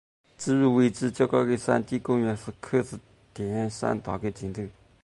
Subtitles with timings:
[0.35, 2.97] 至于位置较高的山顶公园是柯士
[3.35, 4.63] 甸山道的尽头。